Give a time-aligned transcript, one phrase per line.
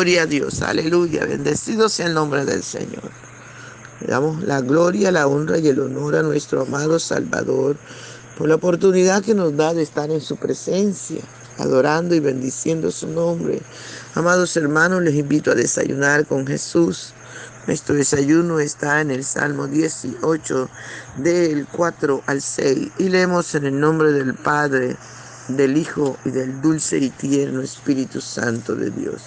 [0.00, 3.10] Gloria a Dios, aleluya, bendecido sea el nombre del Señor.
[4.00, 7.76] Le damos la gloria, la honra y el honor a nuestro amado Salvador
[8.38, 11.20] por la oportunidad que nos da de estar en su presencia,
[11.58, 13.60] adorando y bendiciendo su nombre.
[14.14, 17.12] Amados hermanos, les invito a desayunar con Jesús.
[17.66, 20.70] Nuestro desayuno está en el Salmo 18,
[21.18, 24.96] del 4 al 6, y leemos en el nombre del Padre,
[25.48, 29.20] del Hijo y del dulce y tierno Espíritu Santo de Dios.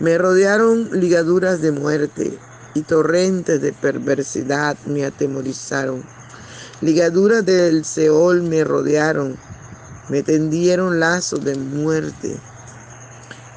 [0.00, 2.38] Me rodearon ligaduras de muerte
[2.74, 6.04] y torrentes de perversidad me atemorizaron.
[6.80, 9.36] Ligaduras del Seol me rodearon,
[10.08, 12.38] me tendieron lazos de muerte.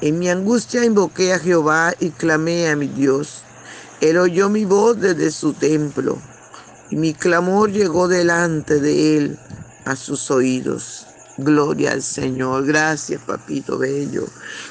[0.00, 3.44] En mi angustia invoqué a Jehová y clamé a mi Dios.
[4.00, 6.18] Él oyó mi voz desde su templo
[6.90, 9.38] y mi clamor llegó delante de él
[9.84, 11.06] a sus oídos.
[11.38, 12.66] Gloria al Señor.
[12.66, 14.26] Gracias, papito bello.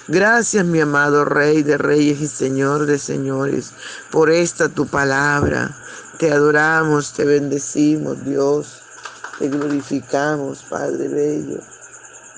[0.07, 3.73] Gracias, mi amado Rey de Reyes y Señor de Señores,
[4.11, 5.75] por esta tu palabra.
[6.19, 8.81] Te adoramos, te bendecimos, Dios.
[9.39, 11.59] Te glorificamos, Padre bello.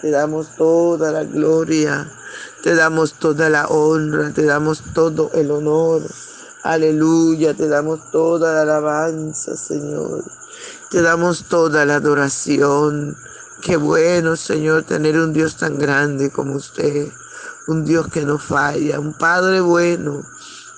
[0.01, 2.09] Te damos toda la gloria.
[2.63, 4.31] Te damos toda la honra.
[4.33, 6.01] Te damos todo el honor.
[6.63, 7.53] Aleluya.
[7.53, 10.23] Te damos toda la alabanza, Señor.
[10.89, 13.17] Te damos toda la adoración.
[13.63, 17.07] Qué bueno, Señor, tener un Dios tan grande como usted,
[17.69, 20.21] un Dios que no falla, un Padre bueno,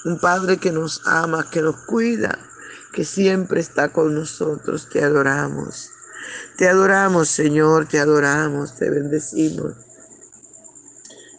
[0.05, 2.37] un Padre que nos ama, que nos cuida,
[2.93, 4.87] que siempre está con nosotros.
[4.87, 5.89] Te adoramos.
[6.57, 9.73] Te adoramos, Señor, te adoramos, te bendecimos.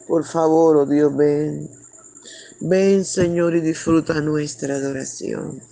[0.09, 1.71] Por favor, oh Dios, ven.
[2.59, 5.63] Ven, Señor, y disfruta nuestra adoración.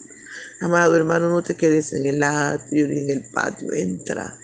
[0.61, 3.73] Amado hermano, no te quedes en el atrio ni en el patio.
[3.73, 4.39] Entra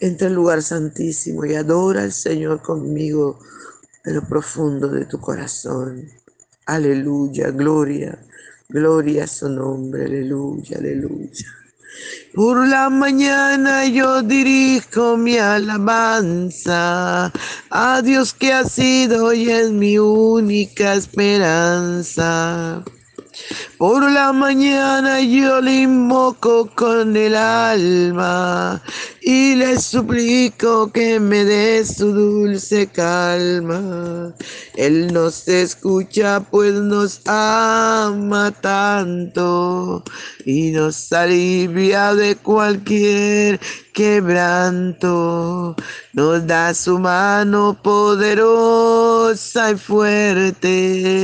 [0.00, 3.38] Entra al lugar santísimo y adora al Señor conmigo
[4.04, 6.08] en lo profundo de tu corazón.
[6.66, 8.18] Aleluya, gloria,
[8.68, 11.46] gloria a su nombre, aleluya, aleluya.
[12.34, 17.32] Por la mañana yo dirijo mi alabanza
[17.70, 22.84] a Dios que ha sido y es mi única esperanza.
[23.78, 28.80] Por la mañana yo le invoco con el alma
[29.20, 34.34] y le suplico que me dé su dulce calma.
[34.76, 40.04] Él nos escucha pues nos ama tanto
[40.44, 43.60] y nos alivia de cualquier
[43.94, 45.74] quebranto.
[46.12, 51.23] Nos da su mano poderosa y fuerte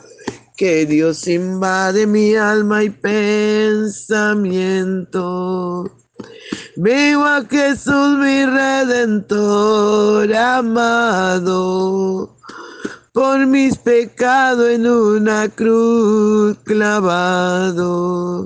[0.61, 3.99] que Dios invade mi alma y pensamiento.
[6.75, 11.57] Veo a Jesús mi redentor amado,
[13.11, 18.45] por mis pecados en una cruz clavado.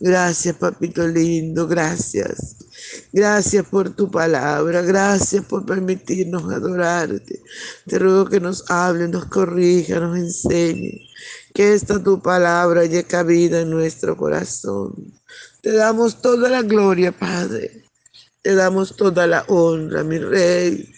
[0.00, 2.56] Gracias, papito lindo, gracias.
[3.12, 7.42] Gracias por tu palabra, gracias por permitirnos adorarte.
[7.86, 11.06] Te ruego que nos hable, nos corrija, nos enseñe
[11.52, 14.94] que esta tu palabra haya cabida en nuestro corazón.
[15.60, 17.84] Te damos toda la gloria, Padre.
[18.40, 20.90] Te damos toda la honra, mi Rey.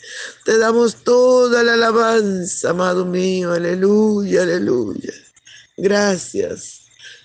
[0.44, 3.52] Te damos toda la alabanza, amado mío.
[3.52, 5.12] Aleluya, aleluya.
[5.76, 6.81] Gracias.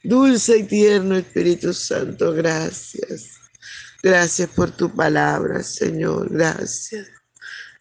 [0.08, 3.26] Dulce y tierno Espíritu Santo, gracias.
[4.02, 6.32] Gracias por tu palabra, Señor.
[6.32, 7.08] Gracias.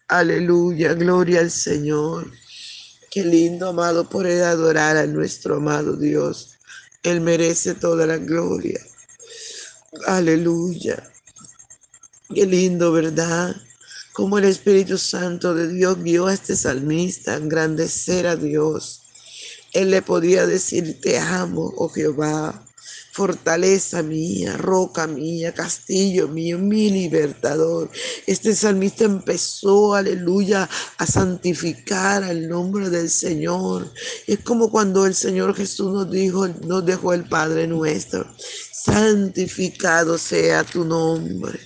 [0.09, 0.93] Aleluya.
[0.93, 2.29] Gloria al Señor.
[3.09, 6.59] Qué lindo, amado, poder adorar a nuestro amado Dios.
[7.01, 8.81] Él merece toda la gloria.
[10.05, 11.09] Aleluya.
[12.35, 13.55] Qué lindo, ¿verdad?
[14.11, 19.06] Como el Espíritu Santo de Dios vio a este salmista engrandecer a Dios.
[19.73, 22.63] Él le podía decir, te amo, oh Jehová
[23.17, 27.89] fortaleza mía, roca mía, castillo mío, mi libertador.
[28.27, 30.69] Este salmista empezó, aleluya,
[30.99, 33.91] a santificar el nombre del Señor.
[34.27, 38.23] Es como cuando el Señor Jesús nos dijo, nos dejó el Padre nuestro.
[38.71, 41.59] Santificado sea tu nombre.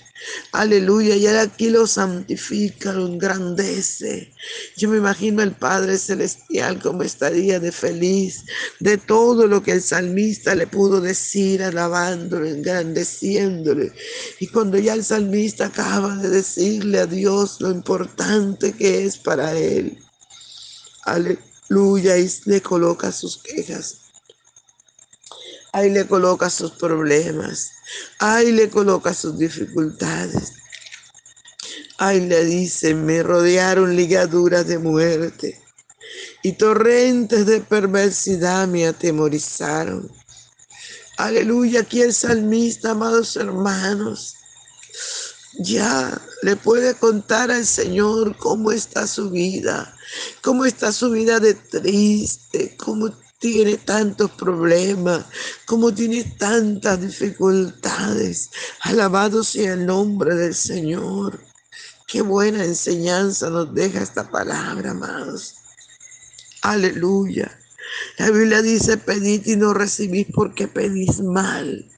[0.52, 4.32] Aleluya, y aquí lo santifica, lo engrandece.
[4.76, 8.44] Yo me imagino al Padre Celestial como estaría de feliz
[8.80, 13.92] de todo lo que el salmista le pudo decir, alabándolo, engrandeciéndole.
[14.40, 19.56] Y cuando ya el salmista acaba de decirle a Dios lo importante que es para
[19.58, 19.98] él,
[21.04, 24.01] aleluya, y le coloca sus quejas.
[25.72, 27.70] Ahí le coloca sus problemas.
[28.18, 30.52] Ahí le coloca sus dificultades.
[31.98, 35.62] Ahí le dice, me rodearon ligaduras de muerte
[36.42, 40.10] y torrentes de perversidad me atemorizaron.
[41.16, 44.34] Aleluya, aquí el salmista, amados hermanos,
[45.58, 49.94] ya le puede contar al Señor cómo está su vida,
[50.42, 53.10] cómo está su vida de triste, cómo
[53.42, 55.26] tiene tantos problemas,
[55.66, 58.50] como tiene tantas dificultades.
[58.82, 61.40] Alabado sea el nombre del Señor.
[62.06, 65.56] Qué buena enseñanza nos deja esta palabra, amados.
[66.62, 67.58] Aleluya.
[68.16, 71.90] La Biblia dice, pedid y no recibís porque pedís mal.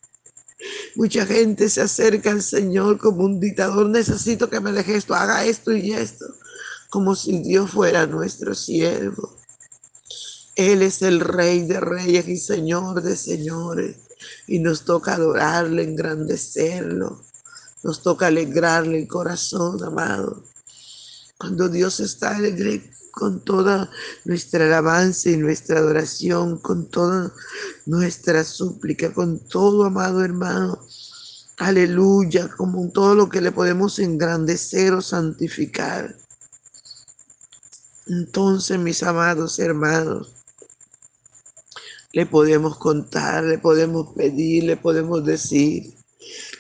[0.94, 3.90] Mucha gente se acerca al Señor como un dictador.
[3.90, 6.25] Necesito que me deje esto, haga esto y esto.
[6.88, 9.44] Como si Dios fuera nuestro siervo.
[10.56, 13.96] Él es el Rey de Reyes y Señor de Señores.
[14.46, 17.23] Y nos toca adorarle, engrandecerlo.
[17.82, 20.44] Nos toca alegrarle el corazón, amado.
[21.38, 23.90] Cuando Dios está alegre con toda
[24.25, 27.32] nuestra alabanza y nuestra adoración, con toda
[27.87, 30.78] nuestra súplica, con todo, amado hermano.
[31.58, 36.16] Aleluya, como todo lo que le podemos engrandecer o santificar.
[38.06, 40.44] Entonces, mis amados hermanos,
[42.14, 45.94] le podemos contar, le podemos pedir, le podemos decir,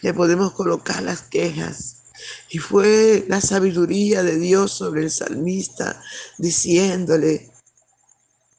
[0.02, 2.02] le podemos colocar las quejas.
[2.50, 6.02] Y fue la sabiduría de Dios sobre el salmista
[6.38, 7.52] diciéndole,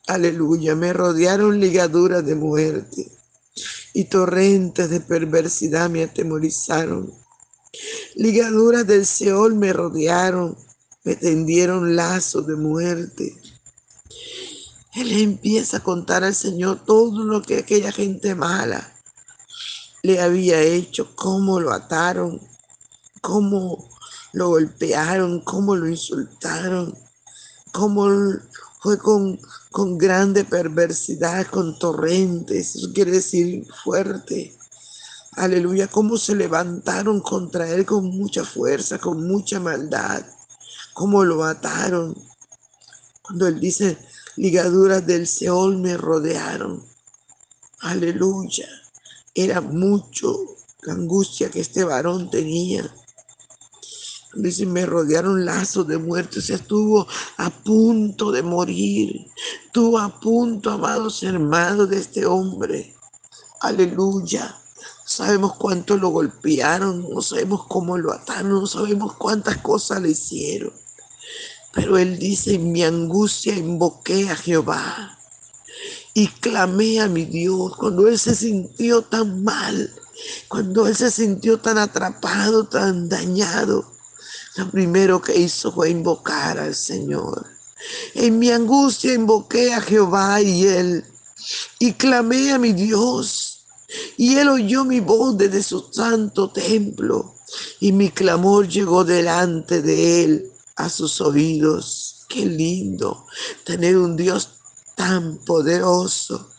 [0.08, 3.12] aleluya, me rodearon ligaduras de muerte
[3.94, 7.14] y torrentes de perversidad me atemorizaron.
[8.16, 10.58] Ligaduras del Seol me rodearon,
[11.04, 13.36] me tendieron lazos de muerte.
[14.96, 18.94] Él empieza a contar al Señor todo lo que aquella gente mala
[20.04, 22.40] le había hecho, cómo lo ataron,
[23.22, 23.90] cómo
[24.32, 26.98] lo golpearon, cómo lo insultaron,
[27.74, 28.08] cómo
[28.82, 29.38] fue con,
[29.72, 34.58] con grande perversidad, con torrentes, eso quiere decir fuerte.
[35.34, 40.26] Aleluya, cómo se levantaron contra él con mucha fuerza, con mucha maldad,
[40.94, 42.16] cómo lo ataron.
[43.24, 43.98] Cuando él dice,
[44.38, 46.84] ligaduras del Seol me rodearon.
[47.80, 48.68] Aleluya.
[49.34, 50.38] Era mucho
[50.84, 52.90] la angustia que este varón tenía.
[54.34, 56.42] Dice, me rodearon lazos de muerte.
[56.42, 59.28] Se estuvo a punto de morir.
[59.66, 62.96] Estuvo a punto, amados hermanos, de este hombre.
[63.62, 64.58] Aleluya.
[65.06, 70.74] Sabemos cuánto lo golpearon, no sabemos cómo lo ataron, no sabemos cuántas cosas le hicieron.
[71.76, 75.20] Pero él dice, en mi angustia invoqué a Jehová
[76.14, 79.94] y clamé a mi Dios cuando él se sintió tan mal,
[80.48, 83.92] cuando él se sintió tan atrapado, tan dañado.
[84.56, 87.46] Lo primero que hizo fue invocar al Señor.
[88.14, 91.04] En mi angustia invoqué a Jehová y él,
[91.78, 93.66] y clamé a mi Dios,
[94.16, 97.36] y él oyó mi voz desde su santo templo,
[97.82, 102.26] y mi clamor llegó delante de él a sus oídos.
[102.28, 103.26] Qué lindo
[103.64, 104.50] tener un Dios
[104.96, 106.52] tan poderoso.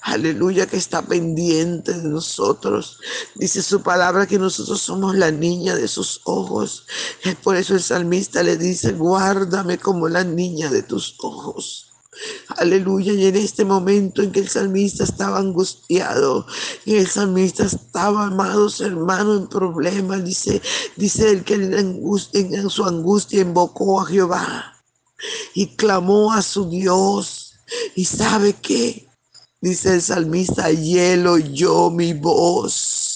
[0.00, 2.98] Aleluya que está pendiente de nosotros.
[3.34, 6.86] Dice su palabra que nosotros somos la niña de sus ojos.
[7.22, 11.87] Es por eso el salmista le dice, guárdame como la niña de tus ojos.
[12.56, 13.12] Aleluya.
[13.12, 16.46] Y en este momento en que el salmista estaba angustiado,
[16.84, 20.60] y el salmista estaba, amados hermanos, en problemas, dice,
[20.96, 24.74] dice él que en, su angustia invocó a Jehová
[25.54, 27.54] y clamó a su Dios.
[27.94, 29.08] ¿Y sabe qué?
[29.60, 33.07] Dice el salmista, y él oyó mi voz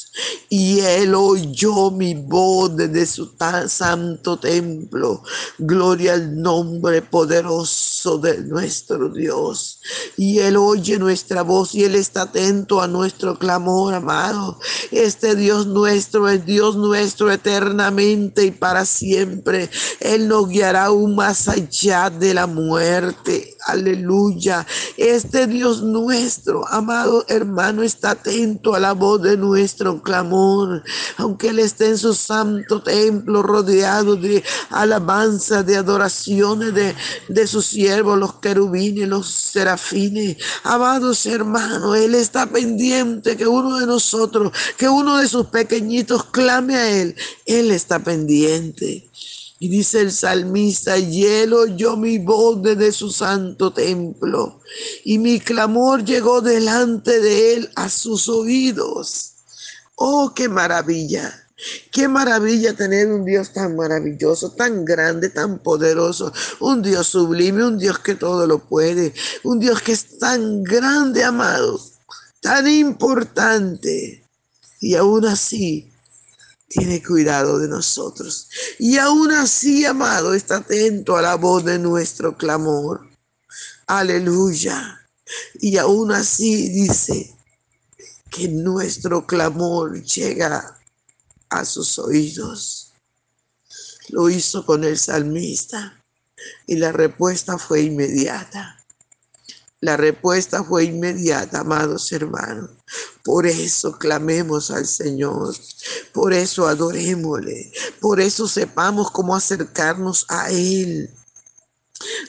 [0.48, 5.22] y él oyó mi voz desde su tan santo templo.
[5.58, 9.80] Gloria al nombre poderoso de nuestro Dios.
[10.16, 14.58] Y él oye nuestra voz y él está atento a nuestro clamor, amado.
[14.90, 19.70] Este Dios nuestro es Dios nuestro eternamente y para siempre.
[20.00, 23.56] Él nos guiará aún más allá de la muerte.
[23.66, 24.66] Aleluya.
[24.96, 30.82] Este Dios nuestro, amado hermano, está atento a la voz de nuestro clamor.
[31.16, 36.94] Aunque Él esté en su santo templo rodeado de alabanza, de adoraciones de,
[37.28, 40.36] de sus siervos, los querubines, los serafines.
[40.64, 46.76] Amados hermanos, Él está pendiente que uno de nosotros, que uno de sus pequeñitos clame
[46.76, 47.16] a Él.
[47.46, 49.08] Él está pendiente.
[49.62, 54.58] Y dice el salmista, y él oyó mi voz desde su santo templo,
[55.04, 59.31] y mi clamor llegó delante de él a sus oídos.
[60.04, 61.32] Oh, qué maravilla.
[61.92, 67.78] Qué maravilla tener un Dios tan maravilloso, tan grande, tan poderoso, un Dios sublime, un
[67.78, 71.80] Dios que todo lo puede, un Dios que es tan grande, amado,
[72.40, 74.26] tan importante.
[74.80, 75.88] Y aún así
[76.66, 78.48] tiene cuidado de nosotros.
[78.80, 83.08] Y aún así, amado, está atento a la voz de nuestro clamor.
[83.86, 85.00] Aleluya.
[85.60, 87.36] Y aún así dice
[88.32, 90.80] que nuestro clamor llega
[91.50, 92.94] a sus oídos.
[94.08, 96.02] Lo hizo con el salmista
[96.66, 98.78] y la respuesta fue inmediata.
[99.80, 102.70] La respuesta fue inmediata, amados hermanos.
[103.22, 105.54] Por eso clamemos al Señor,
[106.12, 111.10] por eso adorémosle, por eso sepamos cómo acercarnos a Él.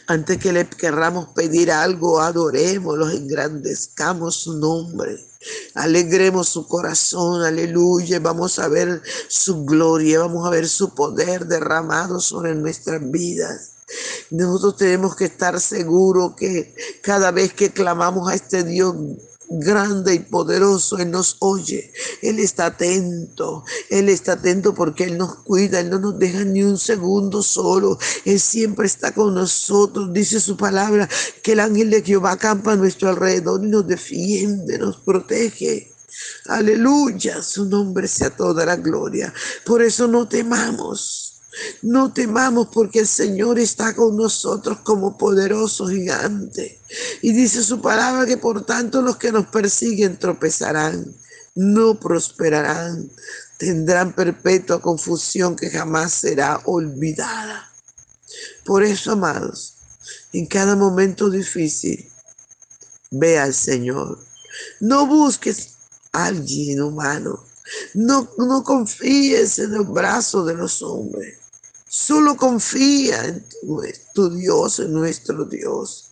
[0.07, 5.17] Antes que le querramos pedir algo, adorémoslo, engrandezcamos su nombre,
[5.73, 8.19] alegremos su corazón, aleluya.
[8.19, 13.71] Vamos a ver su gloria, vamos a ver su poder derramado sobre nuestras vidas.
[14.31, 18.95] Nosotros tenemos que estar seguros que cada vez que clamamos a este Dios
[19.59, 21.91] grande y poderoso, Él nos oye,
[22.21, 26.63] Él está atento, Él está atento porque Él nos cuida, Él no nos deja ni
[26.63, 31.09] un segundo solo, Él siempre está con nosotros, dice su palabra,
[31.41, 35.93] que el ángel de Jehová acampa a nuestro alrededor y nos defiende, nos protege.
[36.47, 39.33] Aleluya, su nombre sea toda la gloria.
[39.65, 41.32] Por eso no temamos.
[41.81, 46.79] No temamos porque el Señor está con nosotros como poderoso gigante.
[47.21, 51.13] Y dice su palabra que por tanto los que nos persiguen tropezarán,
[51.55, 53.09] no prosperarán,
[53.57, 57.71] tendrán perpetua confusión que jamás será olvidada.
[58.65, 59.75] Por eso, amados,
[60.31, 62.09] en cada momento difícil,
[63.11, 64.19] ve al Señor.
[64.79, 65.69] No busques
[66.11, 67.43] a alguien humano.
[67.93, 71.42] No, no confíes en los brazos de los hombres.
[71.95, 73.45] Solo confía en
[74.15, 76.09] tu, Dios, en nuestro Dios.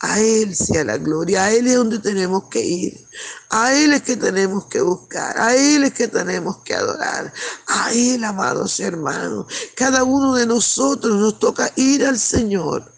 [0.00, 3.06] A Él sea la gloria, a Él es donde tenemos que ir,
[3.48, 7.32] a Él es que tenemos que buscar, a Él es que tenemos que adorar,
[7.68, 9.46] a Él, amados hermanos.
[9.76, 12.92] Cada uno de nosotros nos toca ir al Señor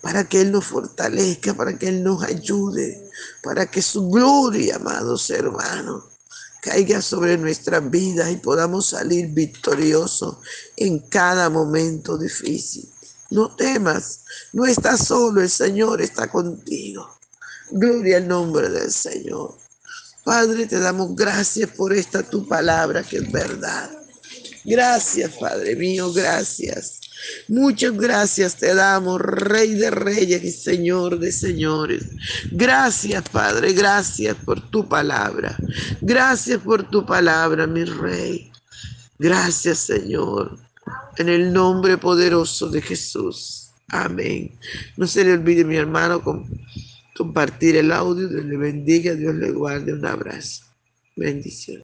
[0.00, 3.10] para que Él nos fortalezca, para que Él nos ayude,
[3.42, 6.17] para que su gloria, amados hermanos,
[6.60, 10.38] caiga sobre nuestras vidas y podamos salir victoriosos
[10.76, 12.88] en cada momento difícil.
[13.30, 14.20] No temas,
[14.52, 17.18] no estás solo, el Señor está contigo.
[17.70, 19.56] Gloria al nombre del Señor.
[20.24, 23.90] Padre, te damos gracias por esta tu palabra que es verdad.
[24.64, 27.00] Gracias, Padre mío, gracias.
[27.48, 32.04] Muchas gracias te damos, Rey de Reyes y Señor de Señores.
[32.50, 35.56] Gracias, Padre, gracias por tu palabra.
[36.00, 38.52] Gracias por tu palabra, mi Rey.
[39.18, 40.58] Gracias, Señor.
[41.16, 43.70] En el nombre poderoso de Jesús.
[43.88, 44.58] Amén.
[44.96, 46.22] No se le olvide, mi hermano,
[47.16, 48.28] compartir el audio.
[48.28, 49.92] Dios le bendiga, Dios le guarde.
[49.92, 50.64] Un abrazo.
[51.16, 51.76] Bendición.